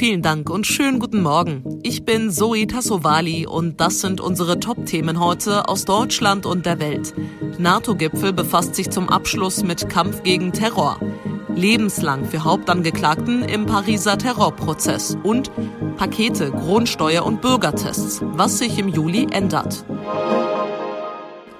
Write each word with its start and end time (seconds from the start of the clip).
Vielen 0.00 0.22
Dank 0.22 0.48
und 0.48 0.66
schönen 0.66 0.98
guten 0.98 1.20
Morgen. 1.20 1.78
Ich 1.82 2.06
bin 2.06 2.30
Zoe 2.30 2.66
Tassovali 2.66 3.46
und 3.46 3.82
das 3.82 4.00
sind 4.00 4.22
unsere 4.22 4.58
Top-Themen 4.58 5.20
heute 5.20 5.68
aus 5.68 5.84
Deutschland 5.84 6.46
und 6.46 6.64
der 6.64 6.80
Welt. 6.80 7.12
NATO-Gipfel 7.58 8.32
befasst 8.32 8.76
sich 8.76 8.88
zum 8.88 9.10
Abschluss 9.10 9.62
mit 9.62 9.90
Kampf 9.90 10.22
gegen 10.22 10.52
Terror. 10.52 10.98
Lebenslang 11.54 12.24
für 12.24 12.44
Hauptangeklagten 12.44 13.42
im 13.42 13.66
Pariser 13.66 14.16
Terrorprozess 14.16 15.18
und 15.22 15.50
Pakete, 15.98 16.50
Grundsteuer 16.50 17.26
und 17.26 17.42
Bürgertests, 17.42 18.22
was 18.22 18.56
sich 18.56 18.78
im 18.78 18.88
Juli 18.88 19.26
ändert. 19.30 19.84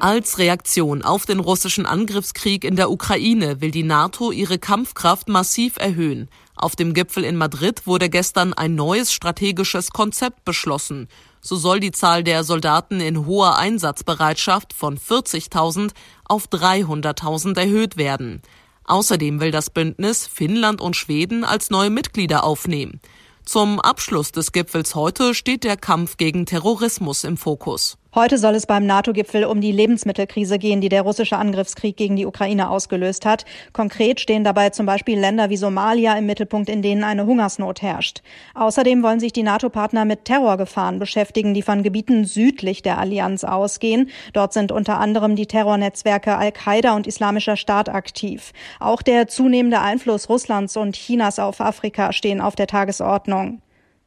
Als 0.00 0.38
Reaktion 0.38 1.02
auf 1.02 1.26
den 1.26 1.40
russischen 1.40 1.84
Angriffskrieg 1.84 2.64
in 2.64 2.74
der 2.74 2.90
Ukraine 2.90 3.60
will 3.60 3.70
die 3.70 3.82
NATO 3.82 4.32
ihre 4.32 4.58
Kampfkraft 4.58 5.28
massiv 5.28 5.76
erhöhen. 5.76 6.30
Auf 6.56 6.74
dem 6.74 6.94
Gipfel 6.94 7.22
in 7.22 7.36
Madrid 7.36 7.86
wurde 7.86 8.08
gestern 8.08 8.54
ein 8.54 8.74
neues 8.74 9.12
strategisches 9.12 9.90
Konzept 9.90 10.46
beschlossen. 10.46 11.08
So 11.42 11.56
soll 11.56 11.80
die 11.80 11.90
Zahl 11.90 12.24
der 12.24 12.44
Soldaten 12.44 12.98
in 13.02 13.26
hoher 13.26 13.58
Einsatzbereitschaft 13.58 14.72
von 14.72 14.96
40.000 14.96 15.90
auf 16.24 16.48
300.000 16.48 17.58
erhöht 17.58 17.98
werden. 17.98 18.40
Außerdem 18.84 19.38
will 19.38 19.50
das 19.50 19.68
Bündnis 19.68 20.26
Finnland 20.26 20.80
und 20.80 20.96
Schweden 20.96 21.44
als 21.44 21.68
neue 21.68 21.90
Mitglieder 21.90 22.44
aufnehmen. 22.44 23.02
Zum 23.44 23.80
Abschluss 23.80 24.32
des 24.32 24.52
Gipfels 24.52 24.94
heute 24.94 25.34
steht 25.34 25.64
der 25.64 25.76
Kampf 25.76 26.16
gegen 26.16 26.46
Terrorismus 26.46 27.24
im 27.24 27.36
Fokus. 27.36 27.98
Heute 28.12 28.38
soll 28.38 28.56
es 28.56 28.66
beim 28.66 28.86
NATO-Gipfel 28.86 29.44
um 29.44 29.60
die 29.60 29.70
Lebensmittelkrise 29.70 30.58
gehen, 30.58 30.80
die 30.80 30.88
der 30.88 31.02
russische 31.02 31.36
Angriffskrieg 31.36 31.96
gegen 31.96 32.16
die 32.16 32.26
Ukraine 32.26 32.68
ausgelöst 32.68 33.24
hat. 33.24 33.44
Konkret 33.72 34.18
stehen 34.18 34.42
dabei 34.42 34.70
zum 34.70 34.84
Beispiel 34.84 35.16
Länder 35.16 35.48
wie 35.48 35.56
Somalia 35.56 36.18
im 36.18 36.26
Mittelpunkt, 36.26 36.68
in 36.68 36.82
denen 36.82 37.04
eine 37.04 37.24
Hungersnot 37.24 37.82
herrscht. 37.82 38.22
Außerdem 38.54 39.04
wollen 39.04 39.20
sich 39.20 39.32
die 39.32 39.44
NATO-Partner 39.44 40.04
mit 40.04 40.24
Terrorgefahren 40.24 40.98
beschäftigen, 40.98 41.54
die 41.54 41.62
von 41.62 41.84
Gebieten 41.84 42.24
südlich 42.24 42.82
der 42.82 42.98
Allianz 42.98 43.44
ausgehen. 43.44 44.10
Dort 44.32 44.54
sind 44.54 44.72
unter 44.72 44.98
anderem 44.98 45.36
die 45.36 45.46
Terrornetzwerke 45.46 46.36
Al-Qaida 46.36 46.96
und 46.96 47.06
Islamischer 47.06 47.56
Staat 47.56 47.88
aktiv. 47.88 48.50
Auch 48.80 49.02
der 49.02 49.28
zunehmende 49.28 49.80
Einfluss 49.80 50.28
Russlands 50.28 50.76
und 50.76 50.96
Chinas 50.96 51.38
auf 51.38 51.60
Afrika 51.60 52.12
stehen 52.12 52.40
auf 52.40 52.56
der 52.56 52.66
Tagesordnung. 52.66 53.62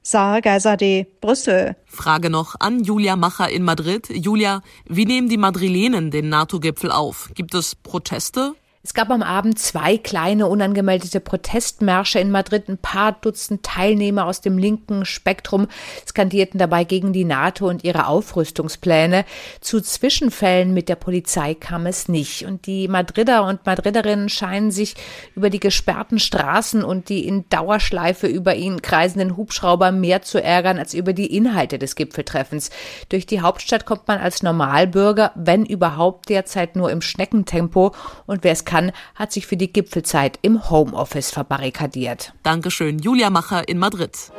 Sarah 0.05 0.41
Geiserde, 0.41 1.07
Brüssel. 1.21 1.77
Frage 1.85 2.29
noch 2.29 2.55
an 2.59 2.83
Julia 2.83 3.15
Macher 3.15 3.49
in 3.49 3.63
Madrid. 3.63 4.09
Julia, 4.09 4.61
wie 4.85 5.05
nehmen 5.05 5.29
die 5.29 5.37
Madrilenen 5.37 6.11
den 6.11 6.27
NATO-Gipfel 6.27 6.91
auf? 6.91 7.31
Gibt 7.35 7.55
es 7.55 7.73
Proteste? 7.73 8.53
Es 8.85 8.93
gab 8.93 9.11
am 9.11 9.23
Abend 9.23 9.57
zwei 9.59 9.97
kleine 9.97 10.47
unangemeldete 10.47 11.21
Protestmärsche 11.21 12.19
in 12.19 12.31
Madrid. 12.31 12.67
Ein 12.67 12.77
paar 12.77 13.13
Dutzend 13.13 13.63
Teilnehmer 13.63 14.25
aus 14.25 14.41
dem 14.41 14.57
linken 14.57 15.05
Spektrum 15.05 15.67
skandierten 16.05 16.57
dabei 16.57 16.83
gegen 16.83 17.13
die 17.13 17.23
NATO 17.23 17.69
und 17.69 17.85
ihre 17.85 18.07
Aufrüstungspläne. 18.07 19.23
Zu 19.61 19.79
Zwischenfällen 19.79 20.73
mit 20.73 20.89
der 20.89 20.97
Polizei 20.97 21.53
kam 21.53 21.85
es 21.85 22.09
nicht. 22.09 22.45
Und 22.45 22.65
die 22.65 22.89
Madrider 22.89 23.45
und 23.45 23.65
Madriderinnen 23.65 24.27
scheinen 24.27 24.69
sich 24.69 24.95
über 25.33 25.49
die 25.49 25.61
gesperrten 25.61 26.19
Straßen 26.19 26.83
und 26.83 27.07
die 27.07 27.25
in 27.25 27.47
Dauerschleife 27.47 28.27
über 28.27 28.53
ihn 28.53 28.81
kreisenden 28.81 29.37
Hubschrauber 29.37 29.93
mehr 29.93 30.23
zu 30.23 30.43
ärgern 30.43 30.77
als 30.77 30.93
über 30.93 31.13
die 31.13 31.33
Inhalte 31.33 31.79
des 31.79 31.95
Gipfeltreffens. 31.95 32.69
Durch 33.07 33.25
die 33.25 33.39
Hauptstadt 33.39 33.85
kommt 33.85 34.09
man 34.09 34.19
als 34.19 34.43
Normalbürger, 34.43 35.31
wenn 35.35 35.65
überhaupt 35.65 36.27
derzeit 36.27 36.75
nur 36.75 36.91
im 36.91 36.99
Schneckentempo. 36.99 37.95
Und 38.25 38.43
wer 38.43 38.51
es 38.51 38.65
kann, 38.73 38.91
hat 39.13 39.31
sich 39.31 39.45
für 39.45 39.55
die 39.55 39.71
Gipfelzeit 39.71 40.39
im 40.41 40.67
Homeoffice 40.71 41.29
verbarrikadiert. 41.29 42.33
Dankeschön, 42.41 42.97
Julia 42.97 43.29
Macher 43.29 43.67
in 43.67 43.77
Madrid. 43.77 44.31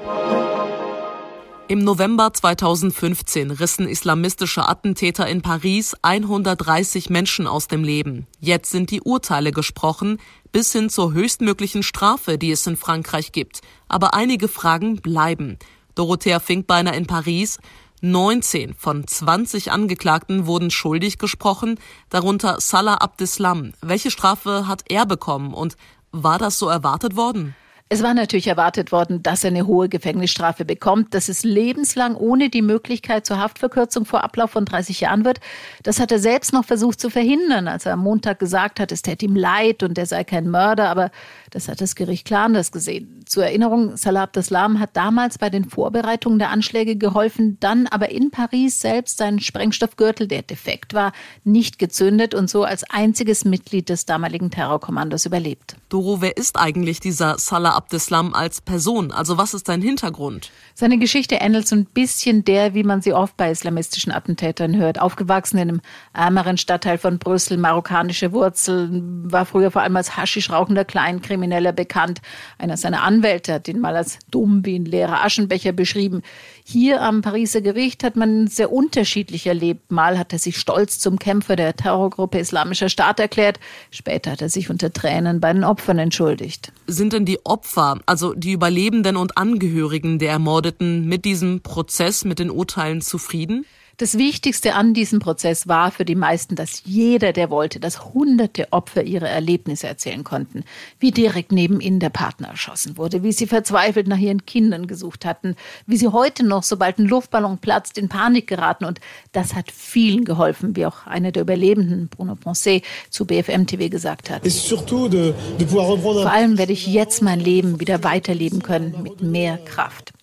Im 1.68 1.78
November 1.78 2.32
2015 2.32 3.52
rissen 3.52 3.88
islamistische 3.88 4.68
Attentäter 4.68 5.28
in 5.28 5.40
Paris 5.40 5.94
130 6.02 7.10
Menschen 7.10 7.46
aus 7.46 7.68
dem 7.68 7.84
Leben. 7.84 8.26
Jetzt 8.40 8.72
sind 8.72 8.90
die 8.90 9.02
Urteile 9.02 9.52
gesprochen, 9.52 10.18
bis 10.50 10.72
hin 10.72 10.90
zur 10.90 11.12
höchstmöglichen 11.12 11.84
Strafe, 11.84 12.36
die 12.36 12.50
es 12.50 12.66
in 12.66 12.76
Frankreich 12.76 13.30
gibt. 13.30 13.60
Aber 13.86 14.14
einige 14.14 14.48
Fragen 14.48 14.96
bleiben. 14.96 15.58
Dorothea 15.94 16.40
Finkbeiner 16.40 16.94
in 16.94 17.06
Paris. 17.06 17.58
19 18.04 18.74
von 18.74 19.06
20 19.06 19.72
Angeklagten 19.72 20.44
wurden 20.44 20.70
schuldig 20.70 21.16
gesprochen, 21.16 21.80
darunter 22.10 22.60
Salah 22.60 22.96
Abdeslam. 22.96 23.72
Welche 23.80 24.10
Strafe 24.10 24.68
hat 24.68 24.82
er 24.90 25.06
bekommen 25.06 25.54
und 25.54 25.78
war 26.12 26.38
das 26.38 26.58
so 26.58 26.68
erwartet 26.68 27.16
worden? 27.16 27.56
Es 27.90 28.02
war 28.02 28.14
natürlich 28.14 28.46
erwartet 28.46 28.92
worden, 28.92 29.22
dass 29.22 29.44
er 29.44 29.50
eine 29.50 29.66
hohe 29.66 29.90
Gefängnisstrafe 29.90 30.64
bekommt, 30.64 31.12
dass 31.12 31.28
es 31.28 31.44
lebenslang 31.44 32.16
ohne 32.16 32.48
die 32.48 32.62
Möglichkeit 32.62 33.26
zur 33.26 33.38
Haftverkürzung 33.38 34.06
vor 34.06 34.24
Ablauf 34.24 34.52
von 34.52 34.64
30 34.64 35.00
Jahren 35.02 35.26
wird. 35.26 35.38
Das 35.82 36.00
hat 36.00 36.10
er 36.10 36.18
selbst 36.18 36.54
noch 36.54 36.64
versucht 36.64 36.98
zu 36.98 37.10
verhindern, 37.10 37.68
als 37.68 37.84
er 37.84 37.92
am 37.92 38.00
Montag 38.00 38.38
gesagt 38.38 38.80
hat, 38.80 38.90
es 38.90 39.02
täte 39.02 39.26
ihm 39.26 39.36
leid 39.36 39.82
und 39.82 39.98
er 39.98 40.06
sei 40.06 40.24
kein 40.24 40.48
Mörder, 40.48 40.88
aber 40.88 41.10
das 41.50 41.68
hat 41.68 41.82
das 41.82 41.94
Gericht 41.94 42.26
klar 42.26 42.46
anders 42.46 42.72
gesehen. 42.72 43.22
Zur 43.26 43.44
Erinnerung, 43.44 43.96
Salah 43.98 44.24
Abdeslam 44.24 44.80
hat 44.80 44.96
damals 44.96 45.36
bei 45.36 45.50
den 45.50 45.66
Vorbereitungen 45.66 46.38
der 46.38 46.50
Anschläge 46.50 46.96
geholfen, 46.96 47.58
dann 47.60 47.86
aber 47.86 48.08
in 48.08 48.30
Paris 48.30 48.80
selbst 48.80 49.18
seinen 49.18 49.40
Sprengstoffgürtel, 49.40 50.26
der 50.26 50.42
defekt 50.42 50.94
war, 50.94 51.12
nicht 51.44 51.78
gezündet 51.78 52.34
und 52.34 52.48
so 52.48 52.64
als 52.64 52.82
einziges 52.90 53.44
Mitglied 53.44 53.90
des 53.90 54.06
damaligen 54.06 54.50
Terrorkommandos 54.50 55.26
überlebt. 55.26 55.76
Doro, 55.90 56.22
wer 56.22 56.36
ist 56.36 56.56
eigentlich 56.56 57.00
dieser 57.00 57.38
Salah 57.38 57.73
Abdeslam 57.74 58.34
als 58.34 58.60
Person? 58.60 59.12
Also 59.12 59.38
was 59.38 59.54
ist 59.54 59.66
sein 59.66 59.82
Hintergrund? 59.82 60.50
Seine 60.74 60.98
Geschichte 60.98 61.36
ähnelt 61.36 61.68
so 61.68 61.76
ein 61.76 61.84
bisschen 61.84 62.44
der, 62.44 62.74
wie 62.74 62.82
man 62.82 63.02
sie 63.02 63.12
oft 63.12 63.36
bei 63.36 63.50
islamistischen 63.50 64.12
Attentätern 64.12 64.76
hört. 64.76 65.00
Aufgewachsen 65.00 65.58
in 65.58 65.68
einem 65.68 65.80
ärmeren 66.12 66.56
Stadtteil 66.56 66.98
von 66.98 67.18
Brüssel, 67.18 67.58
marokkanische 67.58 68.32
Wurzeln, 68.32 69.30
war 69.30 69.46
früher 69.46 69.70
vor 69.70 69.82
allem 69.82 69.96
als 69.96 70.16
Haschischrauchender 70.16 70.84
Kleinkrimineller 70.84 71.72
bekannt. 71.72 72.20
Einer 72.58 72.76
seiner 72.76 73.02
Anwälte 73.02 73.54
hat 73.54 73.68
ihn 73.68 73.80
mal 73.80 73.96
als 73.96 74.18
dumm 74.30 74.64
wie 74.64 74.78
ein 74.78 74.84
leerer 74.84 75.24
Aschenbecher 75.24 75.72
beschrieben. 75.72 76.22
Hier 76.66 77.02
am 77.02 77.20
Pariser 77.20 77.60
Gericht 77.60 78.02
hat 78.04 78.16
man 78.16 78.46
sehr 78.46 78.72
unterschiedlich 78.72 79.46
erlebt. 79.46 79.92
Mal 79.92 80.18
hat 80.18 80.32
er 80.32 80.38
sich 80.38 80.58
stolz 80.58 80.98
zum 80.98 81.18
Kämpfer 81.18 81.56
der 81.56 81.76
Terrorgruppe 81.76 82.38
Islamischer 82.38 82.88
Staat 82.88 83.20
erklärt. 83.20 83.60
Später 83.90 84.30
hat 84.30 84.40
er 84.40 84.48
sich 84.48 84.70
unter 84.70 84.90
Tränen 84.90 85.40
bei 85.40 85.52
den 85.52 85.62
Opfern 85.62 85.98
entschuldigt. 85.98 86.72
Sind 86.86 87.12
denn 87.12 87.26
die 87.26 87.44
Opfer, 87.44 88.00
also 88.06 88.32
die 88.32 88.52
Überlebenden 88.52 89.18
und 89.18 89.36
Angehörigen 89.36 90.18
der 90.18 90.30
Ermordeten, 90.30 91.06
mit 91.06 91.26
diesem 91.26 91.60
Prozess, 91.60 92.24
mit 92.24 92.38
den 92.38 92.50
Urteilen 92.50 93.02
zufrieden? 93.02 93.66
Das 93.96 94.18
Wichtigste 94.18 94.74
an 94.74 94.92
diesem 94.92 95.20
Prozess 95.20 95.68
war 95.68 95.92
für 95.92 96.04
die 96.04 96.16
meisten, 96.16 96.56
dass 96.56 96.82
jeder, 96.84 97.32
der 97.32 97.48
wollte, 97.48 97.78
dass 97.78 98.12
hunderte 98.12 98.72
Opfer 98.72 99.04
ihre 99.04 99.28
Erlebnisse 99.28 99.86
erzählen 99.86 100.24
konnten. 100.24 100.64
Wie 100.98 101.12
direkt 101.12 101.52
neben 101.52 101.80
ihnen 101.80 102.00
der 102.00 102.10
Partner 102.10 102.48
erschossen 102.48 102.96
wurde, 102.96 103.22
wie 103.22 103.30
sie 103.30 103.46
verzweifelt 103.46 104.08
nach 104.08 104.18
ihren 104.18 104.46
Kindern 104.46 104.88
gesucht 104.88 105.24
hatten, 105.24 105.54
wie 105.86 105.96
sie 105.96 106.08
heute 106.08 106.44
noch, 106.44 106.64
sobald 106.64 106.98
ein 106.98 107.06
Luftballon 107.06 107.58
platzt, 107.58 107.96
in 107.96 108.08
Panik 108.08 108.48
geraten. 108.48 108.84
Und 108.84 108.98
das 109.30 109.54
hat 109.54 109.70
vielen 109.70 110.24
geholfen, 110.24 110.74
wie 110.74 110.86
auch 110.86 111.06
einer 111.06 111.30
der 111.30 111.42
Überlebenden, 111.42 112.08
Bruno 112.08 112.34
Ponce, 112.34 112.82
zu 113.10 113.26
BFM 113.26 113.66
TV 113.66 113.90
gesagt 113.90 114.28
hat. 114.28 114.42
Vor 114.44 116.32
allem 116.32 116.58
werde 116.58 116.72
ich 116.72 116.86
jetzt 116.88 117.22
mein 117.22 117.38
Leben 117.38 117.78
wieder 117.78 118.02
weiterleben 118.02 118.60
können 118.60 119.02
mit 119.02 119.22
mehr 119.22 119.58
Kraft. 119.58 120.13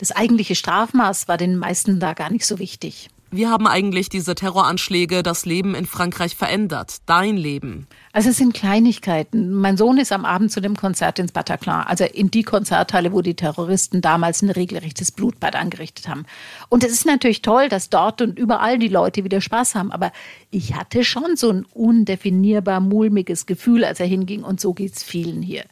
Das 0.00 0.12
eigentliche 0.12 0.54
Strafmaß 0.54 1.28
war 1.28 1.36
den 1.36 1.58
meisten 1.58 2.00
da 2.00 2.14
gar 2.14 2.30
nicht 2.30 2.46
so 2.46 2.58
wichtig. 2.58 3.10
Wie 3.32 3.46
haben 3.46 3.68
eigentlich 3.68 4.08
diese 4.08 4.34
Terroranschläge 4.34 5.22
das 5.22 5.46
Leben 5.46 5.76
in 5.76 5.86
Frankreich 5.86 6.34
verändert? 6.34 6.96
Dein 7.06 7.36
Leben? 7.36 7.86
Also 8.12 8.30
es 8.30 8.38
sind 8.38 8.54
Kleinigkeiten. 8.54 9.54
Mein 9.54 9.76
Sohn 9.76 9.98
ist 9.98 10.10
am 10.10 10.24
Abend 10.24 10.50
zu 10.50 10.60
dem 10.60 10.76
Konzert 10.76 11.20
ins 11.20 11.30
Bataclan, 11.30 11.86
also 11.86 12.04
in 12.04 12.32
die 12.32 12.42
Konzerthalle, 12.42 13.12
wo 13.12 13.22
die 13.22 13.36
Terroristen 13.36 14.00
damals 14.00 14.42
ein 14.42 14.50
regelrechtes 14.50 15.12
Blutbad 15.12 15.54
angerichtet 15.54 16.08
haben. 16.08 16.26
Und 16.70 16.82
es 16.82 16.90
ist 16.90 17.06
natürlich 17.06 17.40
toll, 17.40 17.68
dass 17.68 17.88
dort 17.88 18.20
und 18.20 18.36
überall 18.36 18.80
die 18.80 18.88
Leute 18.88 19.22
wieder 19.22 19.40
Spaß 19.40 19.76
haben. 19.76 19.92
Aber 19.92 20.10
ich 20.50 20.74
hatte 20.74 21.04
schon 21.04 21.36
so 21.36 21.50
ein 21.50 21.64
undefinierbar 21.72 22.80
mulmiges 22.80 23.46
Gefühl, 23.46 23.84
als 23.84 24.00
er 24.00 24.06
hinging. 24.06 24.42
Und 24.42 24.60
so 24.60 24.74
geht's 24.74 25.04
vielen 25.04 25.40
hier. 25.40 25.66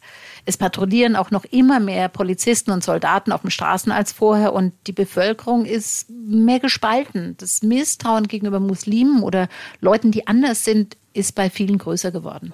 Es 0.45 0.55
patrouillieren 0.55 1.17
auch 1.17 1.31
noch 1.31 1.43
immer 1.43 1.81
mehr 1.81 2.07
Polizisten 2.07 2.71
und 2.71 2.85
Soldaten 2.85 3.33
auf 3.33 3.41
den 3.41 3.51
Straßen 3.51 3.91
als 3.91 4.13
vorher 4.13 4.53
und 4.53 4.71
die 4.87 4.93
Bevölkerung 4.93 5.65
ist 5.65 6.09
mehr 6.09 6.59
gespalten. 6.59 7.35
Das 7.37 7.48
Misstrauen 7.63 8.27
gegenüber 8.27 8.59
Muslimen 8.59 9.23
oder 9.23 9.47
Leuten, 9.81 10.11
die 10.11 10.27
anders 10.27 10.63
sind, 10.63 10.97
ist 11.13 11.35
bei 11.35 11.49
vielen 11.49 11.77
größer 11.77 12.11
geworden. 12.11 12.53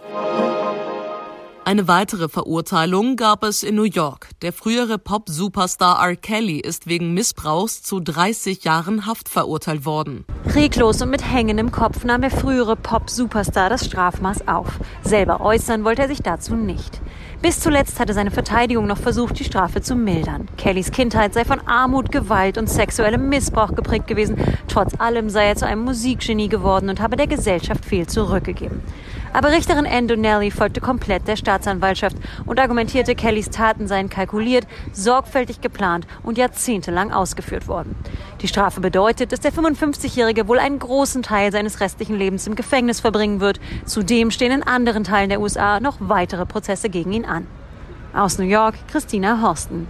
Eine 1.67 1.87
weitere 1.87 2.29
Verurteilung 2.29 3.15
gab 3.15 3.43
es 3.43 3.63
in 3.63 3.73
New 3.73 3.85
York. 3.85 4.29
Der 4.43 4.53
frühere 4.53 4.99
Pop-Superstar 4.99 5.99
R. 5.99 6.15
Kelly 6.15 6.59
ist 6.59 6.85
wegen 6.85 7.15
Missbrauchs 7.15 7.81
zu 7.81 7.99
30 7.99 8.63
Jahren 8.63 9.07
Haft 9.07 9.29
verurteilt 9.29 9.83
worden. 9.83 10.25
Reglos 10.53 11.01
und 11.01 11.09
mit 11.09 11.27
hängendem 11.27 11.71
Kopf 11.71 12.03
nahm 12.03 12.21
der 12.21 12.29
frühere 12.29 12.75
Pop-Superstar 12.75 13.71
das 13.71 13.83
Strafmaß 13.83 14.47
auf. 14.47 14.79
Selber 15.01 15.41
äußern 15.41 15.83
wollte 15.83 16.03
er 16.03 16.07
sich 16.07 16.21
dazu 16.21 16.55
nicht. 16.55 17.01
Bis 17.41 17.59
zuletzt 17.59 17.99
hatte 17.99 18.13
seine 18.13 18.29
Verteidigung 18.29 18.85
noch 18.85 18.99
versucht, 18.99 19.39
die 19.39 19.43
Strafe 19.43 19.81
zu 19.81 19.95
mildern. 19.95 20.47
Kellys 20.57 20.91
Kindheit 20.91 21.33
sei 21.33 21.45
von 21.45 21.61
Armut, 21.61 22.11
Gewalt 22.11 22.59
und 22.59 22.69
sexuellem 22.69 23.27
Missbrauch 23.27 23.73
geprägt 23.73 24.05
gewesen. 24.05 24.37
Trotz 24.67 24.93
allem 24.99 25.29
sei 25.31 25.47
er 25.47 25.55
zu 25.55 25.65
einem 25.65 25.83
Musikgenie 25.83 26.47
geworden 26.47 26.89
und 26.89 27.01
habe 27.01 27.17
der 27.17 27.27
Gesellschaft 27.27 27.85
viel 27.85 28.05
zurückgegeben. 28.05 28.83
Aber 29.35 29.51
Richterin 29.51 29.85
Ann 29.85 30.49
folgte 30.49 30.79
komplett 30.79 31.27
der 31.27 31.35
Staatsanwaltschaft 31.35 32.15
und 32.45 32.57
argumentierte, 32.57 33.15
Kellys 33.15 33.49
Taten 33.49 33.85
seien 33.85 34.09
kalkuliert, 34.09 34.65
sorgfältig 34.93 35.59
geplant 35.59 36.07
und 36.23 36.37
jahrzehntelang 36.37 37.11
ausgeführt 37.11 37.67
worden. 37.67 37.97
Die 38.39 38.47
Strafe 38.47 38.79
bedeutet, 38.79 39.33
dass 39.33 39.41
der 39.41 39.51
55-Jährige 39.51 40.47
wohl 40.47 40.57
einen 40.57 40.79
großen 40.79 41.21
Teil 41.21 41.51
seines 41.51 41.81
restlichen 41.81 42.17
Lebens 42.17 42.47
im 42.47 42.55
Gefängnis 42.55 43.01
verbringen 43.01 43.41
wird. 43.41 43.59
Zudem 43.83 44.31
stehen 44.31 44.53
in 44.53 44.63
anderen 44.63 45.03
Teilen 45.03 45.27
der 45.27 45.41
USA 45.41 45.81
noch 45.81 45.97
weitere 45.99 46.45
Prozesse 46.45 46.87
gegen 46.87 47.11
ihn 47.11 47.25
an. 47.25 47.45
Aus 48.13 48.37
New 48.37 48.45
York, 48.45 48.75
Christina 48.87 49.41
Horsten. 49.41 49.87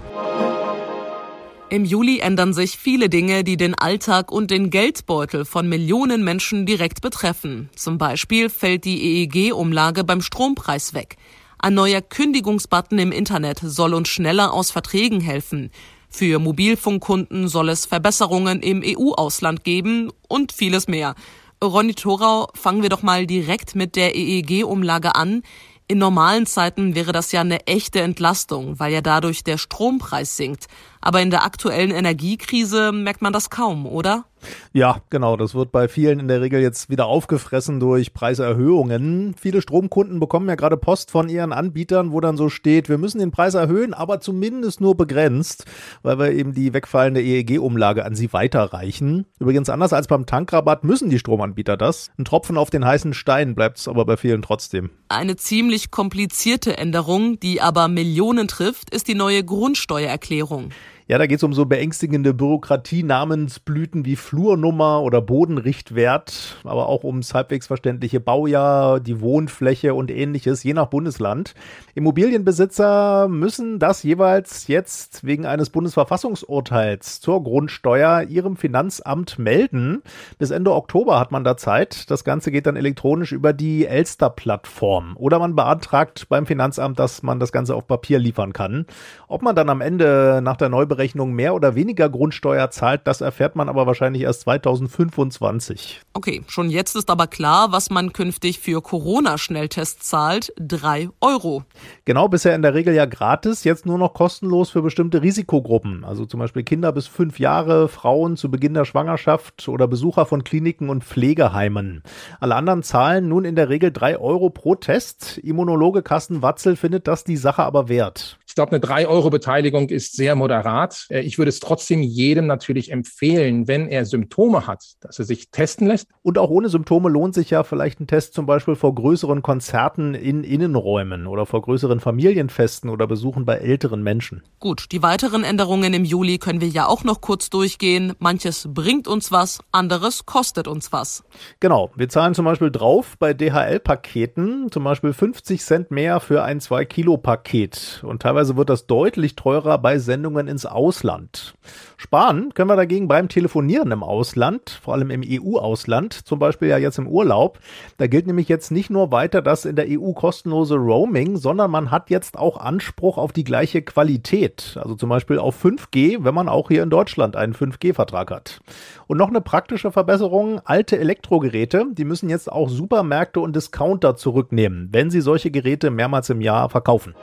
Im 1.75 1.83
Juli 1.83 2.19
ändern 2.19 2.53
sich 2.53 2.77
viele 2.77 3.09
Dinge, 3.09 3.43
die 3.43 3.57
den 3.57 3.75
Alltag 3.75 4.31
und 4.31 4.49
den 4.49 4.69
Geldbeutel 4.69 5.43
von 5.43 5.67
Millionen 5.67 6.23
Menschen 6.23 6.65
direkt 6.65 7.01
betreffen. 7.01 7.69
Zum 7.75 7.97
Beispiel 7.97 8.49
fällt 8.49 8.85
die 8.85 9.25
EEG-Umlage 9.27 10.05
beim 10.05 10.21
Strompreis 10.21 10.93
weg. 10.93 11.17
Ein 11.59 11.73
neuer 11.73 11.99
Kündigungsbutton 11.99 12.97
im 12.97 13.11
Internet 13.11 13.59
soll 13.61 13.93
uns 13.93 14.07
schneller 14.07 14.53
aus 14.53 14.71
Verträgen 14.71 15.19
helfen. 15.19 15.69
Für 16.07 16.39
Mobilfunkkunden 16.39 17.49
soll 17.49 17.67
es 17.67 17.85
Verbesserungen 17.85 18.61
im 18.61 18.81
EU-Ausland 18.81 19.65
geben 19.65 20.13
und 20.29 20.53
vieles 20.53 20.87
mehr. 20.87 21.13
Ronny 21.61 21.93
Thorau, 21.93 22.47
fangen 22.53 22.83
wir 22.83 22.89
doch 22.89 23.03
mal 23.03 23.27
direkt 23.27 23.75
mit 23.75 23.97
der 23.97 24.15
EEG-Umlage 24.15 25.15
an. 25.15 25.43
In 25.87 25.99
normalen 25.99 26.47
Zeiten 26.47 26.95
wäre 26.95 27.11
das 27.11 27.31
ja 27.31 27.41
eine 27.41 27.67
echte 27.67 28.01
Entlastung, 28.01 28.79
weil 28.79 28.91
ja 28.91 29.01
dadurch 29.01 29.43
der 29.43 29.59
Strompreis 29.59 30.35
sinkt. 30.35 30.65
Aber 31.05 31.21
in 31.21 31.29
der 31.29 31.45
aktuellen 31.45 31.91
Energiekrise 31.91 32.91
merkt 32.91 33.21
man 33.21 33.31
das 33.31 33.51
kaum, 33.51 33.85
oder? 33.85 34.25
Ja, 34.73 35.01
genau. 35.11 35.37
Das 35.37 35.53
wird 35.53 35.71
bei 35.71 35.87
vielen 35.87 36.19
in 36.19 36.27
der 36.27 36.41
Regel 36.41 36.61
jetzt 36.61 36.89
wieder 36.89 37.05
aufgefressen 37.05 37.79
durch 37.79 38.13
Preiserhöhungen. 38.13 39.35
Viele 39.39 39.61
Stromkunden 39.61 40.19
bekommen 40.19 40.49
ja 40.49 40.55
gerade 40.55 40.77
Post 40.77 41.11
von 41.11 41.29
ihren 41.29 41.53
Anbietern, 41.53 42.11
wo 42.11 42.21
dann 42.21 42.37
so 42.37 42.49
steht, 42.49 42.89
wir 42.89 42.97
müssen 42.97 43.19
den 43.19 43.29
Preis 43.29 43.53
erhöhen, 43.53 43.93
aber 43.93 44.19
zumindest 44.19 44.81
nur 44.81 44.97
begrenzt, 44.97 45.65
weil 46.01 46.17
wir 46.17 46.31
eben 46.31 46.53
die 46.53 46.73
wegfallende 46.73 47.21
EEG-Umlage 47.21 48.03
an 48.03 48.15
sie 48.15 48.33
weiterreichen. 48.33 49.27
Übrigens 49.39 49.69
anders 49.69 49.93
als 49.93 50.07
beim 50.07 50.25
Tankrabatt 50.25 50.83
müssen 50.83 51.11
die 51.11 51.19
Stromanbieter 51.19 51.77
das. 51.77 52.09
Ein 52.17 52.25
Tropfen 52.25 52.57
auf 52.57 52.71
den 52.71 52.83
heißen 52.83 53.13
Stein 53.13 53.53
bleibt 53.53 53.77
es 53.77 53.87
aber 53.87 54.05
bei 54.05 54.17
vielen 54.17 54.41
trotzdem. 54.41 54.89
Eine 55.07 55.35
ziemlich 55.35 55.91
komplizierte 55.91 56.77
Änderung, 56.79 57.39
die 57.39 57.61
aber 57.61 57.87
Millionen 57.89 58.47
trifft, 58.47 58.89
ist 58.89 59.07
die 59.07 59.13
neue 59.13 59.43
Grundsteuererklärung. 59.43 60.71
Ja, 61.07 61.19
da 61.19 61.27
geht 61.27 61.37
es 61.37 61.43
um 61.43 61.53
so 61.53 61.67
beängstigende 61.67 62.33
Bürokratie-Namensblüten 62.33 64.05
wie 64.05 64.15
Flurnummer 64.15 65.03
oder 65.03 65.21
Bodenrichtwert, 65.21 66.57
aber 66.63 66.89
auch 66.89 67.03
ums 67.03 67.35
halbwegs 67.35 67.67
verständliche 67.67 68.19
Baujahr, 68.19 68.99
die 68.99 69.21
Wohnfläche 69.21 69.93
und 69.93 70.09
ähnliches, 70.09 70.63
je 70.63 70.73
nach 70.73 70.87
Bundesland. 70.87 71.53
Immobilienbesitzer 71.93 73.27
müssen 73.27 73.77
das 73.77 74.01
jeweils 74.01 74.67
jetzt 74.67 75.23
wegen 75.23 75.45
eines 75.45 75.69
Bundesverfassungsurteils 75.69 77.21
zur 77.21 77.43
Grundsteuer 77.43 78.23
ihrem 78.23 78.57
Finanzamt 78.57 79.37
melden. 79.37 80.01
Bis 80.39 80.49
Ende 80.49 80.73
Oktober 80.73 81.19
hat 81.19 81.31
man 81.31 81.43
da 81.43 81.55
Zeit. 81.55 82.09
Das 82.09 82.23
Ganze 82.23 82.49
geht 82.49 82.65
dann 82.65 82.77
elektronisch 82.77 83.31
über 83.31 83.53
die 83.53 83.85
Elster-Plattform. 83.85 85.17
Oder 85.17 85.37
man 85.37 85.55
beantragt 85.55 86.29
beim 86.29 86.47
Finanzamt, 86.47 86.97
dass 86.97 87.21
man 87.21 87.39
das 87.39 87.51
Ganze 87.51 87.75
auf 87.75 87.85
Papier 87.85 88.17
liefern 88.17 88.53
kann. 88.53 88.87
Ob 89.27 89.43
man 89.43 89.55
dann 89.55 89.69
am 89.69 89.81
Ende 89.81 90.41
nach 90.43 90.57
der 90.57 90.69
Neuberechnung 90.69 90.94
Steuerberechnung 90.95 91.33
mehr 91.33 91.53
oder 91.53 91.75
weniger 91.75 92.09
Grundsteuer 92.09 92.69
zahlt, 92.71 93.01
das 93.05 93.21
erfährt 93.21 93.55
man 93.55 93.69
aber 93.69 93.85
wahrscheinlich 93.85 94.23
erst 94.23 94.41
2025. 94.41 96.01
Okay, 96.13 96.43
schon 96.47 96.69
jetzt 96.69 96.95
ist 96.95 97.09
aber 97.09 97.27
klar, 97.27 97.71
was 97.71 97.89
man 97.89 98.13
künftig 98.13 98.59
für 98.59 98.81
Corona-Schnelltests 98.81 100.07
zahlt. 100.07 100.53
Drei 100.57 101.09
Euro. 101.21 101.63
Genau, 102.05 102.27
bisher 102.27 102.55
in 102.55 102.61
der 102.61 102.73
Regel 102.73 102.93
ja 102.93 103.05
gratis, 103.05 103.63
jetzt 103.63 103.85
nur 103.85 103.97
noch 103.97 104.13
kostenlos 104.13 104.69
für 104.69 104.81
bestimmte 104.81 105.21
Risikogruppen. 105.21 106.03
Also 106.03 106.25
zum 106.25 106.39
Beispiel 106.39 106.63
Kinder 106.63 106.91
bis 106.91 107.07
fünf 107.07 107.39
Jahre, 107.39 107.87
Frauen 107.87 108.37
zu 108.37 108.49
Beginn 108.49 108.73
der 108.73 108.85
Schwangerschaft 108.85 109.67
oder 109.67 109.87
Besucher 109.87 110.25
von 110.25 110.43
Kliniken 110.43 110.89
und 110.89 111.03
Pflegeheimen. 111.03 112.03
Alle 112.39 112.55
anderen 112.55 112.83
zahlen 112.83 113.27
nun 113.27 113.45
in 113.45 113.55
der 113.55 113.69
Regel 113.69 113.91
drei 113.91 114.17
Euro 114.17 114.49
pro 114.49 114.75
Test. 114.75 115.37
Immunologe 115.39 116.01
Carsten 116.01 116.41
Watzel 116.41 116.75
findet 116.75 117.07
das 117.07 117.23
die 117.23 117.37
Sache 117.37 117.63
aber 117.63 117.89
wert. 117.89 118.37
Ich 118.47 118.57
glaube, 118.57 118.71
eine 118.71 118.85
3-Euro-Beteiligung 118.85 119.89
ist 119.89 120.15
sehr 120.15 120.33
moderat. 120.33 120.84
Äh, 121.09 121.21
ich 121.21 121.37
würde 121.37 121.49
es 121.49 121.59
trotzdem 121.59 122.01
jedem 122.01 122.47
natürlich 122.47 122.91
empfehlen, 122.91 123.67
wenn 123.67 123.87
er 123.87 124.05
Symptome 124.05 124.67
hat, 124.67 124.83
dass 125.01 125.19
er 125.19 125.25
sich 125.25 125.51
testen 125.51 125.87
lässt. 125.87 126.07
Und 126.21 126.37
auch 126.37 126.49
ohne 126.49 126.69
Symptome 126.69 127.09
lohnt 127.09 127.35
sich 127.35 127.49
ja 127.49 127.63
vielleicht 127.63 127.99
ein 127.99 128.07
Test 128.07 128.33
zum 128.33 128.45
Beispiel 128.45 128.75
vor 128.75 128.95
größeren 128.95 129.41
Konzerten 129.41 130.13
in 130.13 130.43
Innenräumen 130.43 131.27
oder 131.27 131.45
vor 131.45 131.61
größeren 131.61 131.99
Familienfesten 131.99 132.89
oder 132.89 133.07
Besuchen 133.07 133.45
bei 133.45 133.55
älteren 133.55 134.03
Menschen. 134.03 134.43
Gut, 134.59 134.91
die 134.91 135.03
weiteren 135.03 135.43
Änderungen 135.43 135.93
im 135.93 136.05
Juli 136.05 136.37
können 136.37 136.61
wir 136.61 136.69
ja 136.69 136.87
auch 136.87 137.03
noch 137.03 137.21
kurz 137.21 137.49
durchgehen. 137.49 138.13
Manches 138.19 138.69
bringt 138.73 139.07
uns 139.07 139.31
was, 139.31 139.59
anderes 139.71 140.25
kostet 140.25 140.67
uns 140.67 140.91
was. 140.91 141.23
Genau, 141.59 141.91
wir 141.95 142.09
zahlen 142.09 142.33
zum 142.33 142.45
Beispiel 142.45 142.71
drauf 142.71 143.15
bei 143.19 143.33
DHL-Paketen, 143.33 144.71
zum 144.71 144.83
Beispiel 144.83 145.13
50 145.13 145.61
Cent 145.61 145.91
mehr 145.91 146.19
für 146.19 146.43
ein 146.43 146.59
2-Kilo-Paket 146.59 148.03
und 148.05 148.21
teilweise 148.21 148.45
Teilweise 148.45 148.57
wird 148.57 148.69
das 148.69 148.85
deutlich 148.85 149.35
teurer 149.35 149.77
bei 149.79 149.97
Sendungen 149.97 150.47
ins 150.47 150.65
Ausland. 150.75 151.55
Sparen 151.97 152.53
können 152.53 152.69
wir 152.69 152.75
dagegen 152.75 153.07
beim 153.07 153.29
Telefonieren 153.29 153.91
im 153.91 154.03
Ausland, 154.03 154.79
vor 154.83 154.93
allem 154.93 155.09
im 155.09 155.23
EU-Ausland, 155.25 156.13
zum 156.13 156.37
Beispiel 156.37 156.67
ja 156.67 156.77
jetzt 156.77 156.99
im 156.99 157.07
Urlaub. 157.07 157.59
Da 157.97 158.07
gilt 158.07 158.27
nämlich 158.27 158.49
jetzt 158.49 158.69
nicht 158.69 158.89
nur 158.89 159.11
weiter 159.11 159.41
das 159.41 159.65
in 159.65 159.75
der 159.75 159.87
EU 159.89 160.11
kostenlose 160.11 160.75
Roaming, 160.75 161.37
sondern 161.37 161.71
man 161.71 161.89
hat 161.89 162.09
jetzt 162.09 162.37
auch 162.37 162.57
Anspruch 162.57 163.17
auf 163.17 163.31
die 163.31 163.43
gleiche 163.43 163.81
Qualität. 163.81 164.77
Also 164.79 164.95
zum 164.95 165.09
Beispiel 165.09 165.39
auf 165.39 165.63
5G, 165.63 166.23
wenn 166.23 166.35
man 166.35 166.49
auch 166.49 166.67
hier 166.67 166.83
in 166.83 166.89
Deutschland 166.89 167.35
einen 167.35 167.55
5G-Vertrag 167.55 168.29
hat. 168.29 168.59
Und 169.07 169.17
noch 169.17 169.29
eine 169.29 169.41
praktische 169.41 169.91
Verbesserung, 169.91 170.61
alte 170.65 170.99
Elektrogeräte, 170.99 171.85
die 171.91 172.05
müssen 172.05 172.29
jetzt 172.29 172.51
auch 172.51 172.69
Supermärkte 172.69 173.39
und 173.39 173.55
Discounter 173.55 174.15
zurücknehmen, 174.15 174.89
wenn 174.91 175.09
sie 175.09 175.21
solche 175.21 175.49
Geräte 175.49 175.89
mehrmals 175.91 176.29
im 176.29 176.41
Jahr 176.41 176.69
verkaufen. 176.69 177.15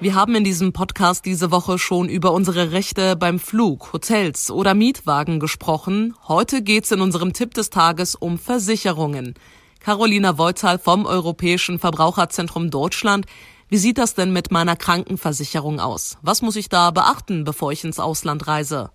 Wir 0.00 0.14
haben 0.14 0.34
in 0.34 0.44
diesem 0.44 0.72
Podcast 0.72 1.24
diese 1.24 1.50
Woche 1.50 1.78
schon 1.78 2.08
über 2.08 2.32
unsere 2.32 2.72
Rechte 2.72 3.16
beim 3.16 3.38
Flug, 3.38 3.92
Hotels 3.92 4.50
oder 4.50 4.74
Mietwagen 4.74 5.40
gesprochen. 5.40 6.14
Heute 6.26 6.62
geht's 6.62 6.90
in 6.90 7.00
unserem 7.00 7.32
Tipp 7.32 7.54
des 7.54 7.70
Tages 7.70 8.14
um 8.14 8.38
Versicherungen. 8.38 9.34
Carolina 9.80 10.36
Voital 10.36 10.78
vom 10.78 11.06
Europäischen 11.06 11.78
Verbraucherzentrum 11.78 12.70
Deutschland. 12.70 13.26
Wie 13.68 13.78
sieht 13.78 13.98
das 13.98 14.14
denn 14.14 14.32
mit 14.32 14.50
meiner 14.50 14.76
Krankenversicherung 14.76 15.80
aus? 15.80 16.18
Was 16.22 16.42
muss 16.42 16.56
ich 16.56 16.68
da 16.68 16.90
beachten, 16.90 17.44
bevor 17.44 17.72
ich 17.72 17.84
ins 17.84 18.00
Ausland 18.00 18.46
reise? 18.46 18.90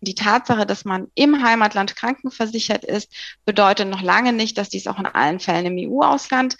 Die 0.00 0.14
Tatsache, 0.14 0.66
dass 0.66 0.84
man 0.84 1.08
im 1.14 1.42
Heimatland 1.42 1.96
krankenversichert 1.96 2.84
ist, 2.84 3.10
bedeutet 3.44 3.88
noch 3.88 4.02
lange 4.02 4.32
nicht, 4.32 4.58
dass 4.58 4.68
dies 4.68 4.86
auch 4.86 4.98
in 4.98 5.06
allen 5.06 5.40
Fällen 5.40 5.66
im 5.66 5.90
EU-Ausland 5.90 6.56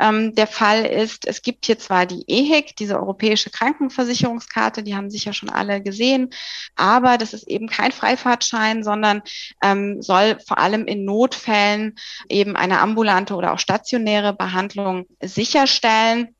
ähm, 0.00 0.34
der 0.34 0.46
Fall 0.46 0.84
ist, 0.84 1.26
es 1.26 1.42
gibt 1.42 1.66
hier 1.66 1.78
zwar 1.78 2.06
die 2.06 2.24
EHIC, 2.26 2.76
diese 2.76 2.96
europäische 2.98 3.50
Krankenversicherungskarte, 3.50 4.82
die 4.82 4.94
haben 4.94 5.10
sicher 5.10 5.32
schon 5.32 5.50
alle 5.50 5.82
gesehen, 5.82 6.30
aber 6.76 7.18
das 7.18 7.32
ist 7.32 7.48
eben 7.48 7.68
kein 7.68 7.92
Freifahrtschein, 7.92 8.84
sondern 8.84 9.22
ähm, 9.62 10.00
soll 10.02 10.38
vor 10.46 10.58
allem 10.58 10.86
in 10.86 11.04
Notfällen 11.04 11.96
eben 12.28 12.56
eine 12.56 12.80
ambulante 12.80 13.34
oder 13.34 13.52
auch 13.52 13.58
stationäre 13.58 14.32
Behandlung 14.32 15.06
sicherstellen. 15.22 16.34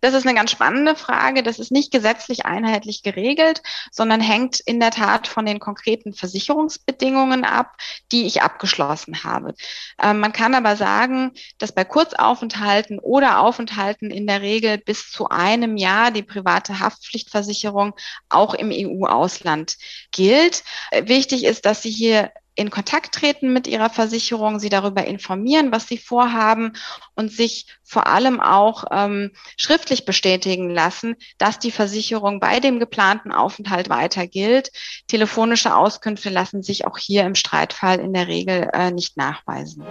Das 0.00 0.14
ist 0.14 0.26
eine 0.26 0.36
ganz 0.36 0.50
spannende 0.50 0.94
Frage. 0.94 1.42
Das 1.42 1.58
ist 1.58 1.72
nicht 1.72 1.90
gesetzlich 1.90 2.46
einheitlich 2.46 3.02
geregelt, 3.02 3.62
sondern 3.90 4.20
hängt 4.20 4.60
in 4.60 4.78
der 4.78 4.90
Tat 4.90 5.26
von 5.26 5.44
den 5.44 5.58
konkreten 5.58 6.14
Versicherungsbedingungen 6.14 7.44
ab, 7.44 7.76
die 8.12 8.26
ich 8.26 8.42
abgeschlossen 8.42 9.24
habe. 9.24 9.54
Ähm, 10.00 10.20
man 10.20 10.32
kann 10.32 10.54
aber 10.54 10.76
sagen, 10.76 11.32
dass 11.58 11.72
bei 11.72 11.84
Kurzaufenthalten 11.84 12.98
oder 12.98 13.40
Aufenthalten 13.40 14.10
in 14.10 14.26
der 14.26 14.40
Regel 14.40 14.78
bis 14.78 15.10
zu 15.10 15.28
einem 15.28 15.76
Jahr 15.76 16.10
die 16.10 16.22
private 16.22 16.78
Haftpflichtversicherung 16.78 17.94
auch 18.28 18.54
im 18.54 18.70
EU-Ausland 18.72 19.76
gilt. 20.12 20.62
Wichtig 20.92 21.44
ist, 21.44 21.66
dass 21.66 21.82
Sie 21.82 21.90
hier 21.90 22.30
in 22.58 22.70
Kontakt 22.70 23.14
treten 23.14 23.52
mit 23.52 23.68
ihrer 23.68 23.88
Versicherung, 23.88 24.58
sie 24.58 24.68
darüber 24.68 25.04
informieren, 25.04 25.70
was 25.70 25.86
sie 25.86 25.96
vorhaben 25.96 26.72
und 27.14 27.30
sich 27.30 27.66
vor 27.84 28.08
allem 28.08 28.40
auch 28.40 28.84
ähm, 28.90 29.30
schriftlich 29.56 30.04
bestätigen 30.04 30.68
lassen, 30.68 31.14
dass 31.38 31.60
die 31.60 31.70
Versicherung 31.70 32.40
bei 32.40 32.58
dem 32.58 32.80
geplanten 32.80 33.30
Aufenthalt 33.30 33.88
weiter 33.90 34.26
gilt. 34.26 34.72
Telefonische 35.06 35.76
Auskünfte 35.76 36.30
lassen 36.30 36.64
sich 36.64 36.84
auch 36.84 36.98
hier 36.98 37.24
im 37.24 37.36
Streitfall 37.36 38.00
in 38.00 38.12
der 38.12 38.26
Regel 38.26 38.68
äh, 38.72 38.90
nicht 38.90 39.16
nachweisen. 39.16 39.84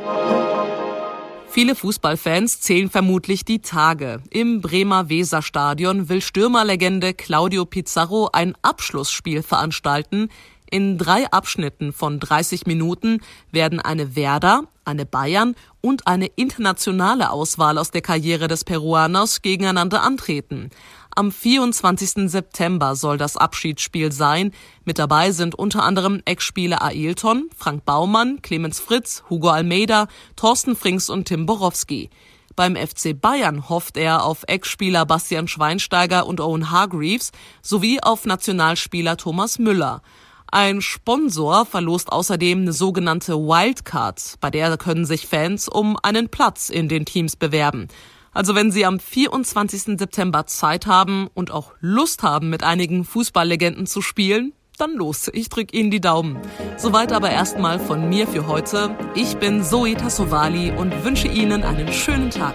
Viele 1.47 1.73
Fußballfans 1.73 2.59
zählen 2.59 2.89
vermutlich 2.89 3.45
die 3.45 3.59
Tage. 3.59 4.21
Im 4.29 4.59
Bremer 4.59 5.09
Weserstadion 5.09 6.09
will 6.09 6.21
Stürmerlegende 6.21 7.13
Claudio 7.13 7.63
Pizarro 7.65 8.29
ein 8.33 8.55
Abschlussspiel 8.61 9.41
veranstalten, 9.41 10.27
in 10.69 10.97
drei 10.97 11.29
Abschnitten 11.31 11.93
von 11.93 12.19
30 12.19 12.65
Minuten 12.65 13.21
werden 13.51 13.79
eine 13.79 14.15
Werder, 14.15 14.63
eine 14.85 15.05
Bayern 15.05 15.55
und 15.81 16.07
eine 16.07 16.27
internationale 16.27 17.31
Auswahl 17.31 17.77
aus 17.77 17.91
der 17.91 18.01
Karriere 18.01 18.47
des 18.47 18.63
Peruaners 18.63 19.41
gegeneinander 19.41 20.01
antreten. 20.01 20.69
Am 21.15 21.31
24. 21.31 22.29
September 22.29 22.95
soll 22.95 23.17
das 23.17 23.37
Abschiedsspiel 23.37 24.11
sein. 24.11 24.51
Mit 24.85 24.99
dabei 24.99 25.31
sind 25.31 25.55
unter 25.55 25.83
anderem 25.83 26.21
Ex-Spieler 26.25 26.83
Ailton, 26.83 27.49
Frank 27.57 27.85
Baumann, 27.85 28.41
Clemens 28.43 28.79
Fritz, 28.79 29.23
Hugo 29.27 29.49
Almeida, 29.49 30.07
Thorsten 30.35 30.75
Frings 30.75 31.09
und 31.09 31.25
Tim 31.25 31.47
Borowski. 31.47 32.11
Beim 32.55 32.75
FC 32.75 33.19
Bayern 33.19 33.69
hofft 33.69 33.97
er 33.97 34.23
auf 34.23 34.43
Ex-Spieler 34.47 35.05
Bastian 35.05 35.47
Schweinsteiger 35.47 36.25
und 36.25 36.41
Owen 36.41 36.71
Hargreaves 36.71 37.31
sowie 37.61 37.99
auf 38.01 38.25
Nationalspieler 38.25 39.17
Thomas 39.17 39.59
Müller. 39.59 40.01
Ein 40.49 40.81
Sponsor 40.81 41.65
verlost 41.65 42.11
außerdem 42.11 42.61
eine 42.61 42.73
sogenannte 42.73 43.33
Wildcard, 43.33 44.35
bei 44.39 44.49
der 44.49 44.77
können 44.77 45.05
sich 45.05 45.27
Fans 45.27 45.67
um 45.67 45.97
einen 46.01 46.29
Platz 46.29 46.69
in 46.69 46.87
den 46.87 47.05
Teams 47.05 47.35
bewerben. 47.35 47.89
Also 48.31 48.55
wenn 48.55 48.71
Sie 48.71 48.85
am 48.85 48.99
24. 48.99 49.97
September 49.97 50.45
Zeit 50.45 50.85
haben 50.85 51.27
und 51.33 51.51
auch 51.51 51.73
Lust 51.79 52.23
haben, 52.23 52.49
mit 52.49 52.63
einigen 52.63 53.03
Fußballlegenden 53.03 53.87
zu 53.87 54.01
spielen, 54.01 54.53
dann 54.77 54.93
los. 54.93 55.29
Ich 55.33 55.49
drücke 55.49 55.75
Ihnen 55.75 55.91
die 55.91 56.01
Daumen. 56.01 56.37
Soweit 56.77 57.11
aber 57.11 57.31
erstmal 57.31 57.79
von 57.79 58.07
mir 58.07 58.27
für 58.27 58.47
heute. 58.47 58.95
Ich 59.15 59.37
bin 59.37 59.63
Zoe 59.63 59.95
Tassovali 59.95 60.71
und 60.71 61.03
wünsche 61.03 61.27
Ihnen 61.27 61.63
einen 61.63 61.91
schönen 61.91 62.29
Tag. 62.29 62.53